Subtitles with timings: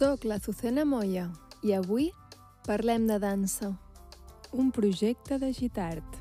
[0.00, 1.26] Soc la Zucena Moya
[1.60, 2.06] i avui
[2.64, 3.68] parlem de dansa.
[4.56, 6.16] Un projecte de Gitart.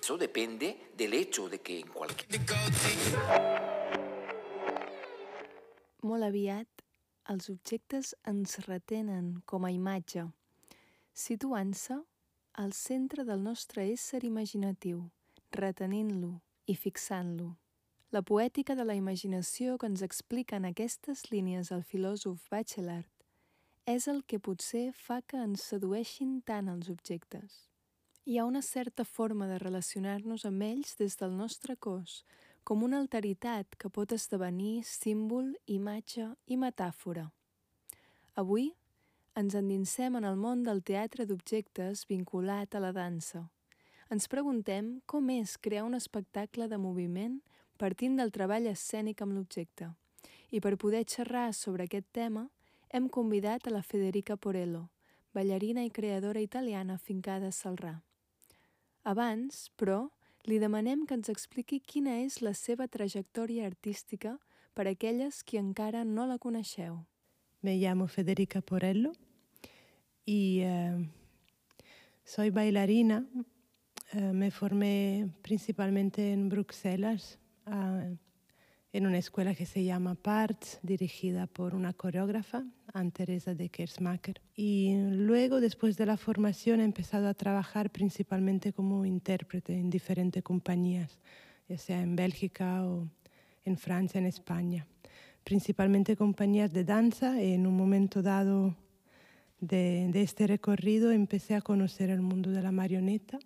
[0.00, 3.53] Eso depende del hecho de que en cualquier...
[6.24, 6.82] Molt aviat,
[7.28, 10.22] els objectes ens retenen com a imatge,
[11.12, 11.98] situant-se
[12.62, 15.02] al centre del nostre ésser imaginatiu,
[15.52, 16.30] retenint-lo
[16.64, 17.50] i fixant-lo.
[18.08, 23.28] La poètica de la imaginació que ens expliquen aquestes línies el filòsof Bachelard
[23.84, 27.66] és el que potser fa que ens sedueixin tant els objectes.
[28.24, 32.22] Hi ha una certa forma de relacionar-nos amb ells des del nostre cos,
[32.64, 37.26] com una alteritat que pot esdevenir símbol, imatge i metàfora.
[38.40, 38.70] Avui
[39.36, 43.44] ens endinsem en el món del teatre d'objectes vinculat a la dansa.
[44.08, 47.40] Ens preguntem com és crear un espectacle de moviment
[47.76, 49.90] partint del treball escènic amb l'objecte.
[50.54, 52.48] I per poder xerrar sobre aquest tema,
[52.88, 54.88] hem convidat a la Federica Porello,
[55.34, 57.96] ballarina i creadora italiana fincada a Salrà.
[59.02, 60.13] Abans, però,
[60.44, 64.36] li demanem que ens expliqui quina és la seva trajectòria artística
[64.74, 66.98] per a aquelles que encara no la coneixeu.
[67.62, 69.12] Me llamo Federica Porello
[70.26, 71.08] y eh,
[72.24, 73.24] soy bailarina.
[74.12, 78.16] Eh, me formé principalmente en Bruselas, eh,
[78.92, 84.40] en una escuela que se llama Parts, dirigida por una coreógrafa, Anne-Teresa de Kersmacher.
[84.54, 90.42] Y luego, después de la formación, he empezado a trabajar principalmente como intérprete en diferentes
[90.42, 91.18] compañías,
[91.68, 93.08] ya sea en Bélgica o
[93.64, 94.86] en Francia, en España.
[95.42, 98.76] Principalmente compañías de danza y en un momento dado
[99.60, 103.38] de, de este recorrido empecé a conocer el mundo de la marioneta.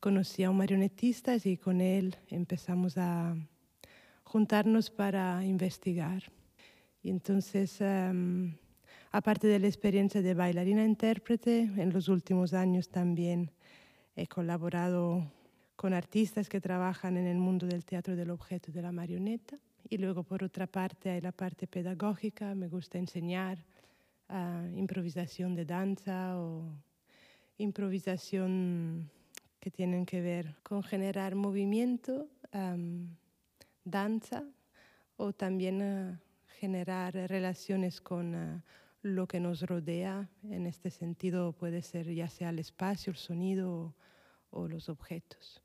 [0.00, 3.36] Conocí a un marionetista y con él empezamos a
[4.24, 6.24] juntarnos para investigar.
[7.02, 8.52] Y entonces, um,
[9.10, 13.50] aparte de la experiencia de bailarina intérprete, en los últimos años también
[14.16, 15.24] he colaborado
[15.76, 19.58] con artistas que trabajan en el mundo del teatro del objeto de la marioneta.
[19.88, 23.64] Y luego, por otra parte, hay la parte pedagógica, me gusta enseñar
[24.28, 26.64] uh, improvisación de danza o
[27.56, 29.10] improvisación
[29.58, 32.28] que tienen que ver con generar movimiento.
[32.52, 33.08] Um,
[33.84, 34.44] danza
[35.16, 36.29] o también uh,
[36.60, 38.60] generar relaciones con uh,
[39.02, 40.28] lo que nos rodea.
[40.42, 43.94] En este sentido puede ser ya sea el espacio, el sonido o,
[44.50, 45.62] o los objetos.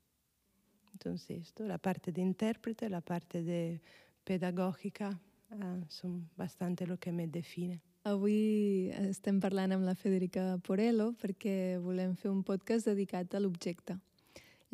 [0.92, 3.82] Entonces, esto, la parte de intérprete, la parte de
[4.24, 5.20] pedagógica
[5.50, 7.82] uh, son bastante lo que me define.
[8.06, 13.96] Avui estem parlant amb la Federica Porello perquè volem fer un podcast dedicat a l'objecte.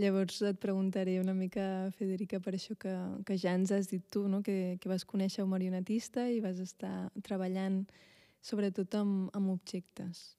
[0.02, 1.64] Llavors et preguntaré una mica,
[1.94, 2.90] Federica, per això que,
[3.22, 4.40] que ja ens has dit tu, no?
[4.42, 7.84] que, que vas conèixer un marionetista i vas estar treballant
[8.42, 10.32] sobretot amb, amb objectes.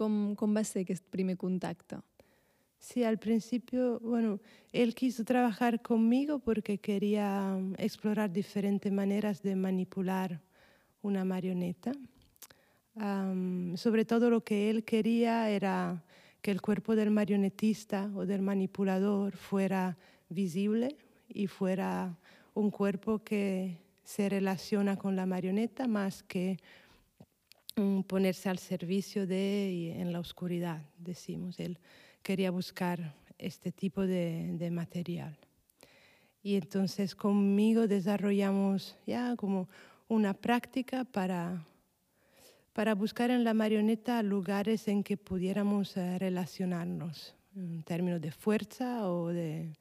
[0.00, 2.00] Com, com va ser aquest primer contacte?
[2.80, 4.40] Sí, al principio, bueno,
[4.72, 10.40] él quiso trabajar conmigo porque quería explorar diferentes maneras de manipular
[11.02, 11.92] una marioneta.
[12.94, 16.02] Um, sobre todo lo que él quería era
[16.42, 19.96] que el cuerpo del marionetista o del manipulador fuera
[20.28, 20.96] visible
[21.28, 22.18] y fuera
[22.54, 26.58] un cuerpo que se relaciona con la marioneta más que
[27.76, 31.60] um, ponerse al servicio de y en la oscuridad, decimos.
[31.60, 31.78] Él
[32.22, 35.38] quería buscar este tipo de, de material.
[36.42, 39.68] Y entonces conmigo desarrollamos ya como
[40.08, 41.64] una práctica para
[42.72, 49.08] para buscar en la marioneta lugares en que pudiéramos uh, relacionarnos, en términos de fuerza
[49.08, 49.76] o de,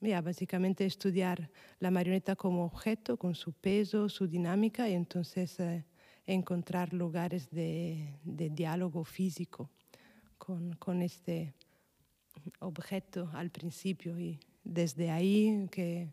[0.00, 5.82] ya, básicamente estudiar la marioneta como objeto, con su peso, su dinámica, y entonces uh,
[6.26, 9.70] encontrar lugares de, de diálogo físico
[10.38, 11.54] con, con, este
[12.60, 16.12] objeto al principio y desde ahí que,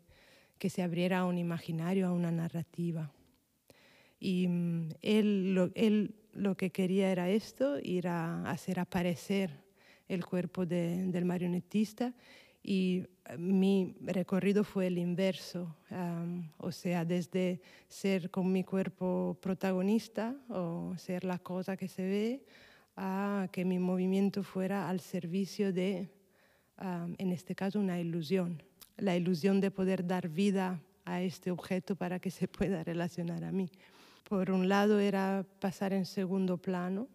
[0.57, 3.11] que se abriera un imaginario, a una narrativa.
[4.21, 9.65] Y um, él, lo, él lo que quería era esto, ir a hacer aparecer
[10.07, 12.13] el cuerpo de, del marionetista
[12.63, 13.03] y
[13.37, 20.93] mi recorrido fue el inverso, um, o sea, desde ser con mi cuerpo protagonista o
[20.97, 22.45] ser la cosa que se ve,
[22.95, 26.09] a que mi movimiento fuera al servicio de,
[26.79, 28.61] um, en este caso, una ilusión,
[28.97, 33.51] la ilusión de poder dar vida a este objeto para que se pueda relacionar a
[33.51, 33.69] mí.
[34.31, 37.09] Por un lado era pasar en segundo plano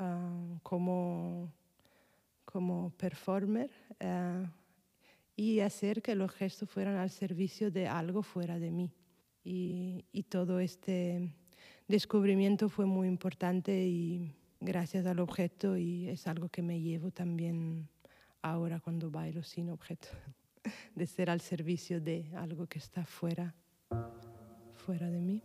[0.00, 1.52] uh, como,
[2.44, 4.44] como performer uh,
[5.36, 8.92] y hacer que los gestos fueran al servicio de algo fuera de mí.
[9.44, 11.32] Y, y todo este
[11.86, 17.88] descubrimiento fue muy importante y gracias al objeto y es algo que me llevo también
[18.42, 20.08] ahora cuando bailo sin objeto,
[20.96, 23.54] de ser al servicio de algo que está fuera,
[24.74, 25.40] fuera de mí.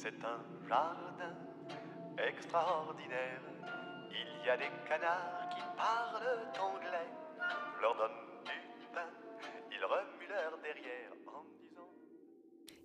[0.00, 1.34] C'est un jardin
[2.30, 3.42] extraordinaire.
[4.12, 7.10] Il y a des canards qui parlent anglais.
[7.74, 8.18] Je leur donne
[8.78, 9.10] du pain,
[9.72, 11.90] ils remuent leur derrière en disant...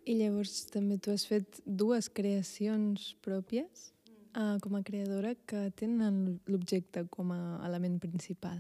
[0.08, 3.94] I llavors també tu has fet dues creacions pròpies
[4.34, 8.58] uh, com a creadora que tenen l'objecte com a element principal.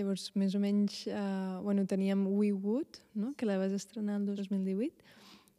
[0.00, 3.34] Llavors, més o menys, uh, bueno, teníem We Would, no?
[3.36, 5.04] que la vas estrenar el 2018,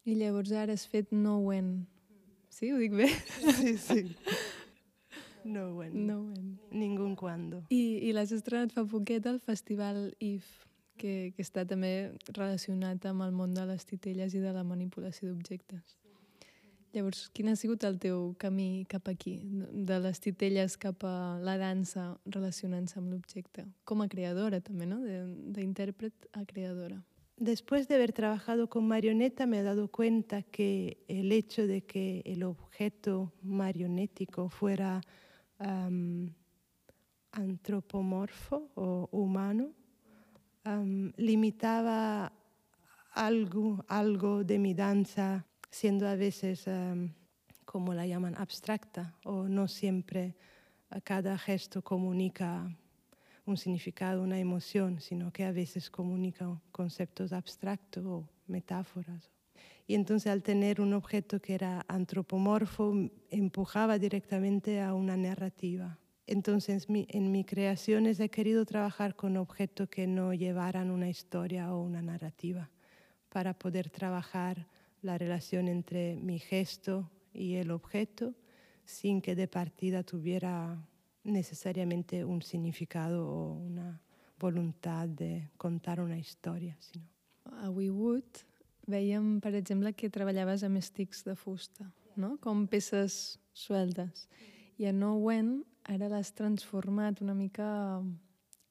[0.09, 1.85] i llavors ara has fet No When,
[2.59, 3.07] Sí, ho dic bé?
[3.55, 4.01] Sí, sí.
[5.45, 5.93] No when.
[6.05, 6.59] No when.
[6.71, 7.63] Ningún cuando.
[7.71, 10.49] I, i l'has estrenat fa poquet al Festival IF,
[10.99, 15.29] que, que està també relacionat amb el món de les titelles i de la manipulació
[15.31, 15.95] d'objectes.
[16.91, 19.37] Llavors, quin ha sigut el teu camí cap aquí,
[19.71, 23.69] de les titelles cap a la dansa relacionant-se amb l'objecte?
[23.87, 24.99] Com a creadora també, no?
[25.55, 26.99] D'intèrpret a creadora.
[27.39, 32.21] Después de haber trabajado con marioneta me he dado cuenta que el hecho de que
[32.25, 34.99] el objeto marionético fuera
[37.31, 39.71] antropomorfo o humano
[40.65, 42.33] um, limitaba
[43.13, 46.65] algo, algo de mi danza, siendo a veces,
[47.63, 50.35] como la llaman, abstracta o no siempre
[51.05, 52.69] cada gesto comunica
[53.49, 59.29] un significado, una emoción, sino que a veces comunica conceptos abstractos o metáforas.
[59.87, 62.93] Y entonces al tener un objeto que era antropomorfo,
[63.31, 65.97] empujaba directamente a una narrativa.
[66.27, 71.81] Entonces en mis creaciones he querido trabajar con objetos que no llevaran una historia o
[71.81, 72.69] una narrativa,
[73.29, 74.67] para poder trabajar
[75.01, 78.35] la relación entre mi gesto y el objeto
[78.85, 80.77] sin que de partida tuviera
[81.23, 84.01] necesariamente un significado o una
[84.39, 86.77] voluntad de contar una història.
[86.79, 87.05] Sinó.
[87.61, 88.45] A We Would
[88.87, 92.37] veiem, per exemple, que treballaves amb estics de fusta, no?
[92.41, 94.27] com peces sueltes.
[94.79, 95.59] I a No When
[95.89, 97.67] ara l'has transformat una mica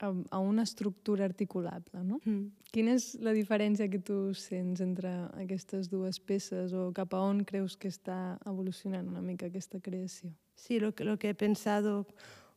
[0.01, 2.21] a, a una estructura articulable, no?
[2.25, 2.51] Mm.
[2.73, 7.45] Quina és la diferència que tu sents entre aquestes dues peces o cap a on
[7.49, 10.33] creus que està evolucionant una mica aquesta creació?
[10.55, 12.07] Sí, lo que, lo que he pensado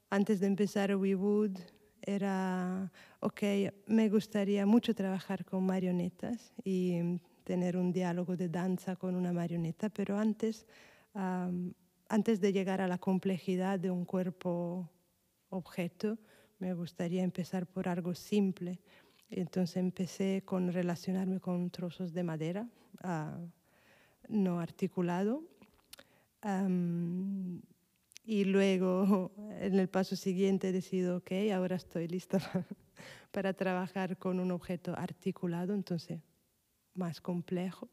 [0.09, 1.59] antes de empezar We Would
[2.01, 3.41] era, ok,
[3.87, 9.89] me gustaría mucho trabajar con marionetas y tener un diálogo de danza con una marioneta,
[9.89, 10.65] pero antes,
[11.13, 11.71] um,
[12.09, 14.89] antes de llegar a la complejidad de un cuerpo
[15.49, 16.17] objeto,
[16.61, 18.79] me gustaría empezar por algo simple.
[19.31, 22.69] Entonces empecé con relacionarme con trozos de madera
[23.03, 23.49] uh,
[24.29, 25.43] no articulado.
[28.23, 32.37] Y luego, en el paso siguiente, he decidido, ok, ahora estoy lista
[33.31, 36.19] para, trabajar con un objeto articulado, entonces
[36.93, 37.89] más complejo.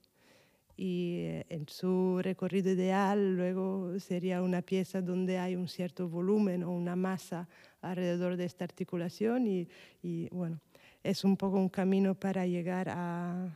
[0.77, 6.63] Y eh, en su recorrido ideal, luego sería una pieza donde hay un cierto volumen
[6.63, 7.49] o una masa
[7.81, 9.47] alrededor de esta articulación.
[9.47, 9.69] Y,
[10.03, 10.61] y bueno,
[11.03, 13.49] es un poco un camino para llegar a,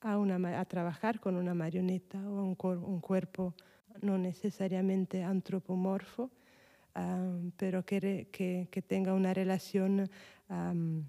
[0.00, 3.54] a, una, a trabajar con una marioneta o un, un cuerpo
[4.02, 6.30] no necesariamente antropomorfo,
[6.96, 10.08] um, pero que, que, que, tenga una relación
[10.48, 11.04] um,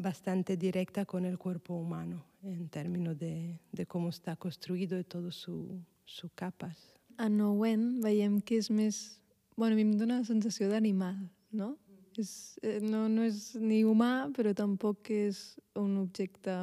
[0.00, 5.34] bastante directa con el cuerpo humano en términos de, de cómo está construido y todas
[5.34, 5.66] sus
[6.10, 6.76] su capas.
[7.16, 9.20] A Nowen veiem que és més...
[9.56, 11.18] Bueno, a mi em dóna la sensació d'animal,
[11.52, 11.76] no?
[12.18, 13.06] És, eh, no?
[13.08, 16.56] No és ni humà, però tampoc és un objecte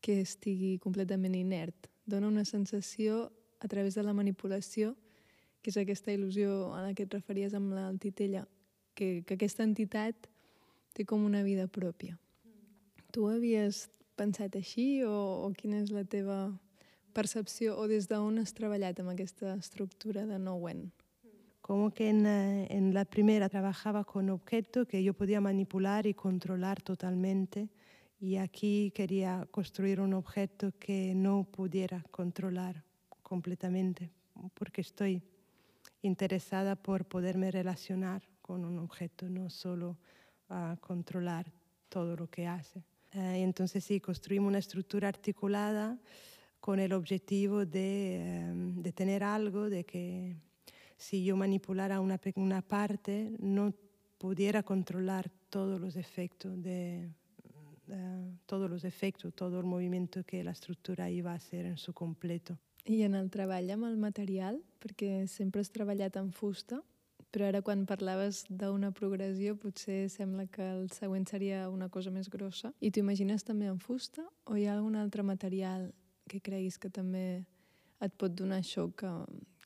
[0.00, 1.90] que estigui completament inert.
[2.06, 3.28] Dona una sensació
[3.60, 4.94] a través de la manipulació,
[5.60, 8.46] que és aquesta il·lusió a la que et referies amb la titella,
[8.96, 10.30] que, que aquesta entitat
[10.96, 12.16] té com una vida pròpia.
[13.12, 15.12] Tu havies pensat així o,
[15.44, 16.40] o quina és la teva
[17.12, 20.88] percepció o des d'on has treballat amb aquesta estructura de Nowen?
[21.70, 26.14] Como que en, eh, en, la primera trabajaba con objetos que yo podía manipular y
[26.14, 27.68] controlar totalmente
[28.18, 32.82] y aquí quería construir un objeto que no pudiera controlar
[33.22, 34.10] completamente
[34.54, 35.22] porque estoy
[36.02, 39.96] interesada por poderme relacionar con un objeto, no solo
[40.48, 41.52] a controlar
[41.88, 42.82] todo lo que hace.
[43.12, 45.96] Eh, entonces sí, construimos una estructura articulada
[46.58, 50.49] con el objetivo de, eh, de tener algo, de que
[51.00, 53.72] si yo manipulara una, una parte no
[54.18, 57.10] pudiera controlar todos los efectos de,
[57.86, 61.94] de, todos los efectos, todo el movimiento que la estructura iba a hacer en su
[61.94, 62.58] completo.
[62.84, 66.80] I en el treball amb el material, perquè sempre has treballat en fusta,
[67.30, 72.28] però ara quan parlaves d'una progressió potser sembla que el següent seria una cosa més
[72.32, 72.72] grossa.
[72.80, 75.90] I t'ho imagines també en fusta o hi ha algun altre material
[76.28, 77.44] que creguis que també
[78.00, 79.12] et pot donar això que,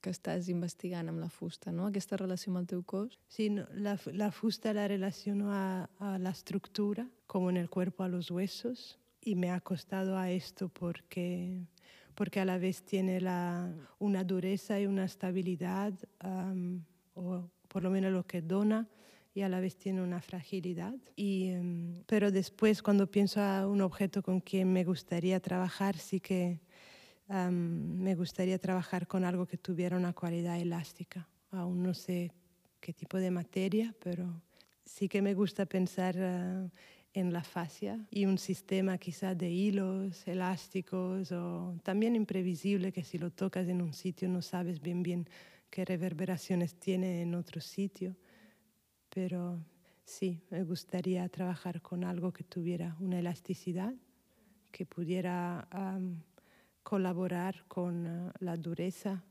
[0.05, 1.89] que estàs investigant amb la fusta, no?
[1.89, 3.17] aquesta relació amb el teu cos?
[3.33, 8.05] Sí, no, la, la fusta la relaciono a, a la estructura, como en el cuerpo
[8.05, 11.65] a los huesos, y me ha costado a esto porque
[12.15, 15.93] porque a la vez tiene la, una dureza y una estabilidad,
[16.23, 16.83] um,
[17.15, 18.89] o por lo menos lo que dona,
[19.35, 20.95] y a la vez tiene una fragilidad.
[21.17, 26.21] Y, um, pero después, cuando pienso a un objeto con quien me gustaría trabajar, sí
[26.21, 26.61] que
[27.29, 31.29] um, me gustaría trabajar con algo que tuviera una cualidad elástica.
[31.51, 32.33] Aún no sé
[32.81, 34.43] qué tipo de materia, pero
[34.85, 36.71] sí que me gusta pensar uh,
[37.15, 43.19] en la fascia y un sistema quizá de hilos elásticos o también imprevisible que si
[43.19, 45.29] lo tocas en un sitio no sabes bien bien
[45.71, 48.17] qué reverberaciones tiene en otro sitio.
[49.09, 49.65] Pero
[50.05, 53.95] sí, me gustaría trabajar con algo que tuviera una elasticidad,
[54.71, 56.21] que pudiera um,
[56.85, 59.25] colaborar con uh, la dureza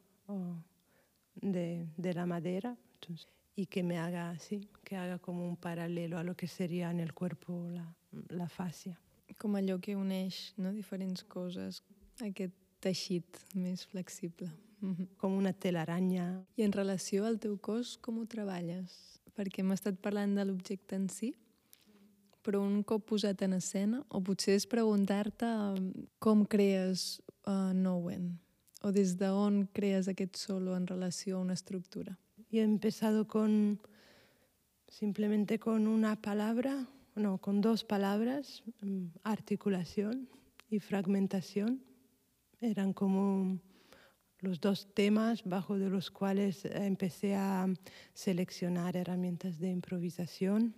[1.36, 2.76] de, de, la madera.
[2.96, 6.92] Entonces, y que me haga así, que haga como un paralelo a lo que sería
[6.92, 7.96] en el cuerpo la,
[8.30, 9.00] la fascia.
[9.40, 10.70] Com allò que uneix no?
[10.76, 11.80] diferents coses,
[12.22, 14.52] aquest teixit més flexible.
[14.82, 15.08] Mm -hmm.
[15.18, 16.46] Com una telaranya.
[16.56, 19.20] I en relació al teu cos, com ho treballes?
[19.36, 21.34] Perquè hem estat parlant de l'objecte en si,
[22.44, 25.48] però un cop posat en escena, o potser és preguntar-te
[26.20, 28.40] com crees uh, Nowen,
[28.84, 32.18] o des d'on crees aquest solo en relació a una estructura.
[32.54, 33.82] y he empezado con
[34.88, 40.30] simplemente con una palabra, no, con dos palabras, mm, articulación
[40.70, 41.84] y fragmentación.
[42.62, 43.60] Eran como
[44.38, 47.66] los dos temas bajo de los cuales empecé a
[48.14, 50.76] seleccionar herramientas de improvisación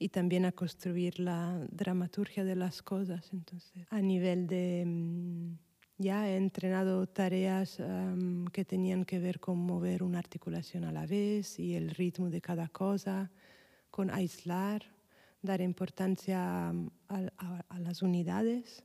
[0.00, 3.32] y también a construir la dramaturgia de las cosas.
[3.32, 9.58] Entonces, a nivel de mm, ya he entrenado tareas um, que tenían que ver con
[9.58, 13.30] mover una articulación a la vez y el ritmo de cada cosa,
[13.90, 14.82] con aislar,
[15.42, 16.74] dar importancia a,
[17.08, 18.84] a, a las unidades,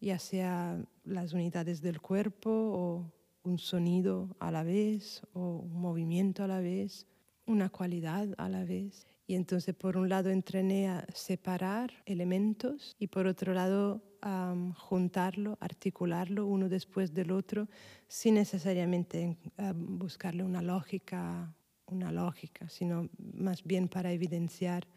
[0.00, 3.12] ya sea las unidades del cuerpo o
[3.42, 7.06] un sonido a la vez o un movimiento a la vez,
[7.46, 9.06] una cualidad a la vez.
[9.28, 15.58] Y entonces por un lado entrené a separar elementos y por otro lado um, juntarlo,
[15.60, 17.68] articularlo uno después del otro,
[18.08, 19.36] sin necesariamente
[19.74, 21.54] buscarle una lógica,
[21.84, 24.88] una lógica, sino más bien para evidenciar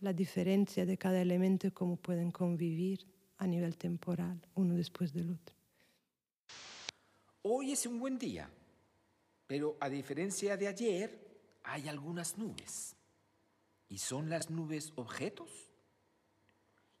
[0.00, 3.06] la diferencia de cada elemento y cómo pueden convivir
[3.38, 5.56] a nivel temporal, uno después del otro.
[7.40, 8.50] Hoy es un buen día,
[9.46, 11.30] pero a diferencia de ayer,
[11.62, 12.99] hay algunas nubes.
[13.90, 15.70] ¿Y son las nubes objetos?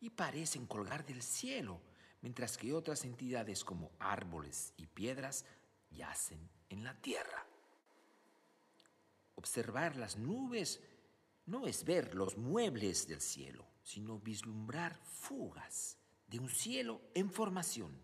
[0.00, 1.80] y parecen colgar del cielo,
[2.22, 5.44] mientras que otras entidades como árboles y piedras
[5.90, 7.46] yacen en la tierra.
[9.34, 10.80] Observar las nubes
[11.46, 18.00] no es ver los muebles del cielo, sino vislumbrar fugas de un cielo en formación.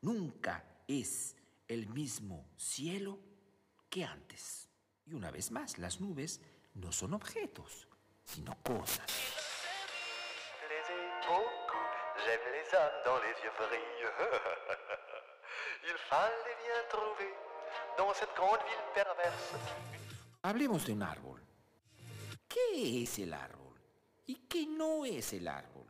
[0.00, 1.36] Nunca es
[1.68, 3.18] el mismo cielo
[3.88, 4.68] que antes.
[5.06, 6.40] Y una vez más, las nubes
[6.74, 7.88] no son objetos,
[8.30, 9.00] sino cosas.
[17.96, 19.54] Dans cette grande ville perverse.
[20.42, 21.40] Hablemos de un árbol.
[22.48, 23.78] ¿Qué es el árbol?
[24.26, 25.86] ¿Y qué no es el árbol?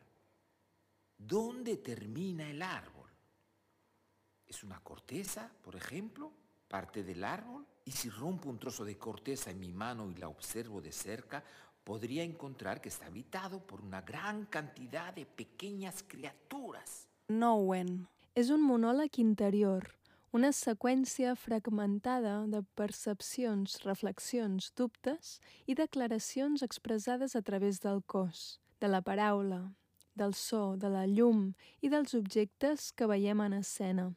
[1.16, 3.11] ¿Dónde termina el árbol?
[4.47, 6.32] ¿Es una corteza, por ejemplo?
[6.70, 10.28] parte del árbol y si rompo un trozo de corteza en mi mano y la
[10.28, 11.42] observo de cerca,
[11.90, 17.09] podría encontrar que está habitado por una gran cantidad de pequeñas criaturas.
[17.26, 18.06] Nowen.
[18.38, 19.88] És un monòleg interior,
[20.30, 28.87] una seqüència fragmentada de percepcions, reflexions, dubtes i declaracions expressades a través del cos, de
[28.87, 29.75] la paraula,
[30.14, 34.12] del so, de la llum i dels objectes que veiem en escena.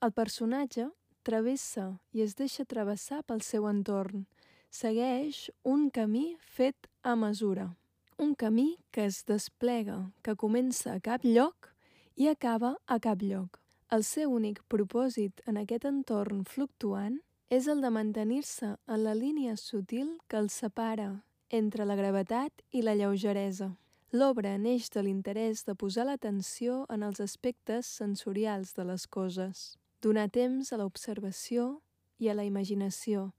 [0.00, 0.88] El personatge
[1.20, 4.24] travessa i es deixa travessar pel seu entorn,
[4.70, 7.74] segueix un camí fet a mesura.
[8.18, 11.72] Un camí que es desplega, que comença a cap lloc
[12.16, 13.60] i acaba a cap lloc.
[13.90, 19.56] El seu únic propòsit en aquest entorn fluctuant és el de mantenir-se en la línia
[19.56, 23.70] sutil que el separa entre la gravetat i la lleugeresa.
[24.12, 30.28] L'obra neix de l'interès de posar l'atenció en els aspectes sensorials de les coses, donar
[30.32, 31.80] temps a l'observació
[32.18, 33.32] i a la imaginació,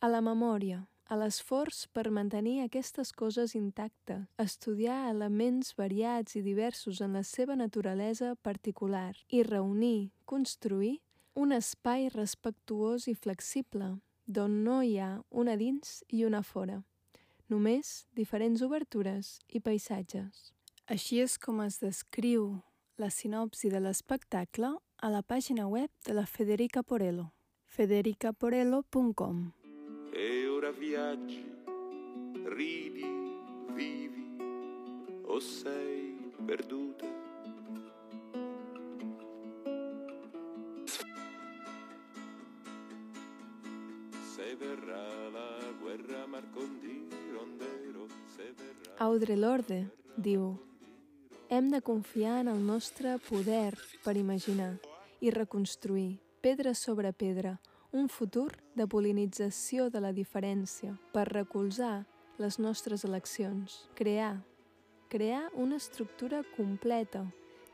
[0.00, 7.00] a la memòria, a l'esforç per mantenir aquestes coses intactes, estudiar elements variats i diversos
[7.00, 10.98] en la seva naturalesa particular i reunir, construir,
[11.34, 16.82] un espai respectuós i flexible, d'on no hi ha una dins i una fora,
[17.48, 20.52] només diferents obertures i paisatges.
[20.86, 22.58] Així és com es descriu
[22.98, 27.30] la sinopsi de l'espectacle a la pàgina web de la Federica Porello,
[27.68, 29.57] federicaporello.com.
[30.78, 31.44] viaggi,
[32.44, 33.04] ridi,
[33.74, 34.38] vivi
[35.26, 37.06] o sei perduta.
[44.22, 48.94] Se verrà la guerra marcondi rondero, se verrà...
[48.98, 50.56] Audre Lorde diu
[51.48, 54.78] Hem de confiar en el nostre poder per imaginar
[55.20, 57.58] i reconstruir, pedra sobre pedra,
[57.92, 62.04] un futur de polinització de la diferència per recolzar
[62.38, 64.42] les nostres eleccions, crear,
[65.08, 67.24] crear una estructura completa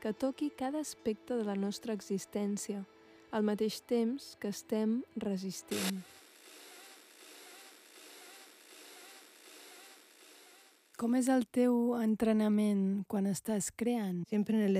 [0.01, 2.85] que toqui cada aspecte de la nostra existència,
[3.33, 6.05] al mateix temps que estem resistint.
[10.95, 14.23] Com és el teu entrenament quan estàs creant?
[14.31, 14.79] Siempre en el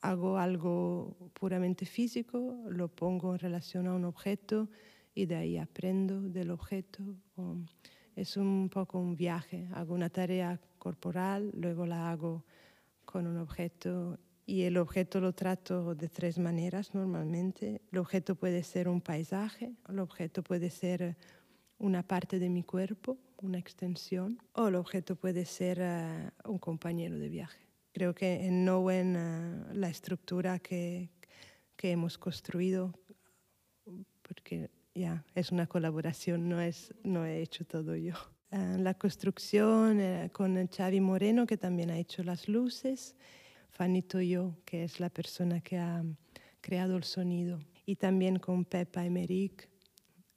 [0.00, 4.68] hago algo puramente físico, lo pongo en relación a un objeto
[5.14, 7.02] y de ahí aprendo del objeto.
[7.36, 7.56] O
[8.16, 12.44] es un poco un viaje, hago una tarea corporal, luego la hago
[13.04, 17.82] con un objeto y el objeto lo trato de tres maneras normalmente.
[17.92, 21.16] El objeto puede ser un paisaje, el objeto puede ser
[21.78, 27.18] una parte de mi cuerpo, una extensión, o el objeto puede ser eh, un compañero
[27.18, 27.65] de viaje.
[27.96, 31.08] Creo que en Nowen eh, la estructura que,
[31.78, 32.92] que hemos construido,
[34.20, 38.12] porque ya es una colaboración, no, es, no he hecho todo yo.
[38.50, 43.16] Eh, la construcción eh, con Xavi Moreno, que también ha hecho las luces,
[43.70, 46.04] Fanito Yo, que es la persona que ha
[46.60, 49.70] creado el sonido, y también con Pepa Emerick,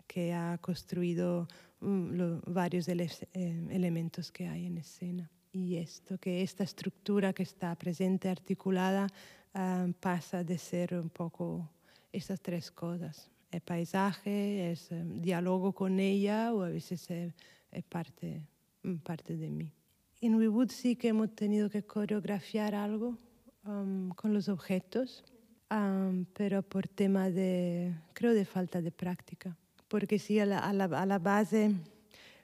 [0.07, 1.49] que ha construido
[1.81, 5.29] mm, lo- varios ele- eh, elementos que hay en escena.
[5.51, 9.07] Y esto, que esta estructura que está presente, articulada,
[9.53, 11.67] ah, pasa de ser un poco
[12.11, 13.29] estas tres cosas.
[13.51, 17.33] El paisaje, es eh, diálogo con ella o a veces es,
[17.71, 18.41] es parte,
[18.83, 19.73] mm, parte de mí.
[20.21, 23.17] En WeWood sí que hemos tenido que coreografiar algo
[23.65, 25.23] um, con los objetos,
[25.71, 29.57] um, pero por tema de, creo, de falta de práctica.
[29.87, 31.71] Porque sí, a la, a la, a la base,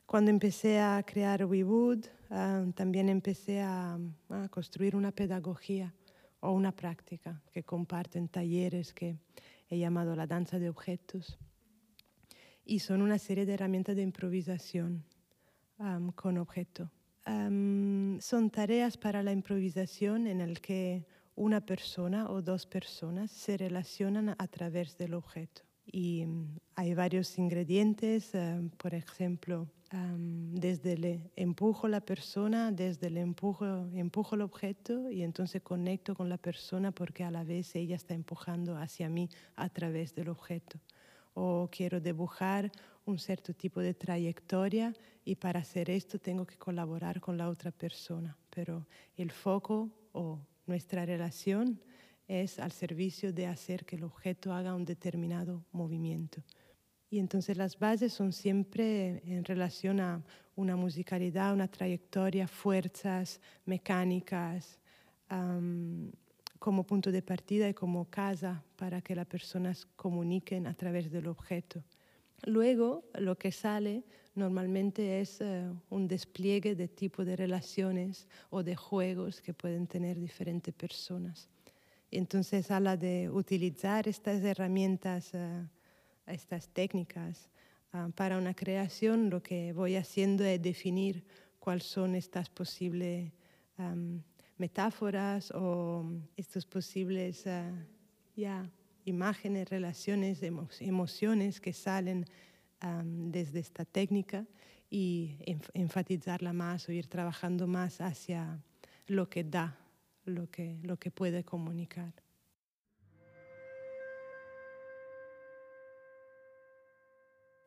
[0.05, 3.97] cuando empecé a crear WeWood, um, también empecé a,
[4.29, 5.93] a construir una pedagogía
[6.39, 9.17] o una práctica que comparto en talleres que
[9.69, 11.37] he llamado la danza de objetos.
[12.65, 15.03] Y son una serie de herramientas de improvisación
[15.77, 16.89] um, con objeto.
[17.27, 23.57] Um, son tareas para la improvisación en el que una persona o dos personas se
[23.57, 25.63] relacionan a través del objeto.
[25.85, 29.67] Y um, hay varios ingredientes, um, por ejemplo,
[30.53, 36.29] desde el empujo la persona, desde el empujo, empujo el objeto y entonces conecto con
[36.29, 40.79] la persona porque a la vez ella está empujando hacia mí a través del objeto
[41.35, 42.71] o quiero dibujar
[43.05, 47.71] un cierto tipo de trayectoria y para hacer esto tengo que colaborar con la otra
[47.71, 51.79] persona, pero el foco o nuestra relación
[52.27, 56.41] es al servicio de hacer que el objeto haga un determinado movimiento.
[57.15, 60.21] Y entonces las bases son siempre en relación a
[60.57, 64.81] una musicalidad, una trayectoria, fuerzas mecánicas,
[65.29, 66.11] am,
[66.59, 71.27] como punto de partida y como casa para que las personas comuniquen a través del
[71.27, 71.81] objeto.
[72.47, 78.75] Luego, lo que sale normalmente es eh, un despliegue de tipo de relaciones o de
[78.75, 81.47] juegos que pueden tener diferentes personas.
[82.11, 85.63] Entonces, habla de utilizar estas herramientas, eh,
[86.27, 87.49] estas técnicas
[87.93, 89.29] ah, para una creación.
[89.29, 91.23] Lo que voy haciendo es definir
[91.59, 93.31] cuáles son estas posibles
[94.57, 96.05] metáforas o
[96.37, 98.69] estos posibles uh,
[99.05, 102.25] imágenes, relaciones, emo emociones que salen
[103.31, 104.45] desde esta técnica
[104.89, 108.61] y enf enfatizarla más o ir trabajando más hacia
[109.07, 109.75] lo que da,
[110.25, 112.13] lo que, lo que puede comunicar.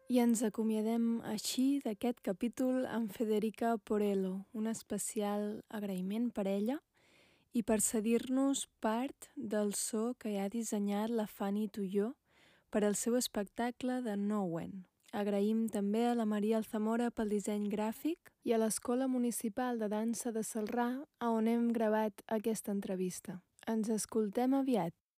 [0.08, 6.78] I ens acomiadem així d'aquest capítol amb Federica Porello, un especial agraïment per ella
[7.52, 12.14] i per cedir-nos part del so que ha dissenyat la Fanny Tulló
[12.72, 14.86] per al seu espectacle de Nowen.
[15.12, 20.32] Agraïm també a la Maria Alzamora pel disseny gràfic i a l'Escola Municipal de Dansa
[20.32, 20.88] de Salrà,
[21.20, 23.42] on hem gravat aquesta entrevista.
[23.68, 24.96] Ens escoltem aviat.